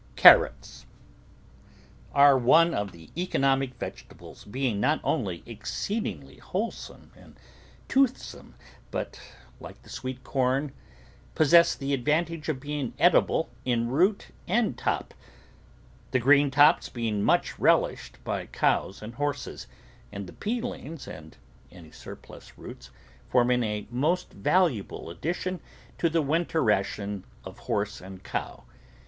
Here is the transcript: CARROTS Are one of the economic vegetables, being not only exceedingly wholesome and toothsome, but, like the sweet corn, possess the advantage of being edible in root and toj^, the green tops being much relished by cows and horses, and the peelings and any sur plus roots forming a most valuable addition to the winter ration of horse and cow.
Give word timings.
CARROTS 0.15 0.87
Are 2.11 2.35
one 2.35 2.73
of 2.73 2.91
the 2.91 3.11
economic 3.15 3.75
vegetables, 3.75 4.45
being 4.45 4.79
not 4.79 4.99
only 5.03 5.43
exceedingly 5.45 6.37
wholesome 6.39 7.11
and 7.15 7.35
toothsome, 7.87 8.55
but, 8.89 9.21
like 9.59 9.79
the 9.83 9.91
sweet 9.91 10.23
corn, 10.23 10.71
possess 11.35 11.75
the 11.75 11.93
advantage 11.93 12.49
of 12.49 12.59
being 12.59 12.95
edible 12.97 13.51
in 13.63 13.89
root 13.89 14.29
and 14.47 14.75
toj^, 14.75 15.11
the 16.09 16.17
green 16.19 16.49
tops 16.49 16.89
being 16.89 17.21
much 17.21 17.59
relished 17.59 18.17
by 18.23 18.47
cows 18.47 19.03
and 19.03 19.13
horses, 19.13 19.67
and 20.11 20.25
the 20.25 20.33
peelings 20.33 21.07
and 21.07 21.37
any 21.71 21.91
sur 21.91 22.15
plus 22.15 22.53
roots 22.57 22.89
forming 23.29 23.61
a 23.61 23.85
most 23.91 24.33
valuable 24.33 25.11
addition 25.11 25.59
to 25.99 26.09
the 26.09 26.23
winter 26.23 26.63
ration 26.63 27.23
of 27.45 27.59
horse 27.69 28.01
and 28.01 28.23
cow. 28.23 28.63